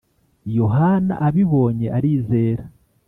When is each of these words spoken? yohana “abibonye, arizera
yohana 0.57 1.13
“abibonye, 1.27 1.87
arizera 1.97 2.63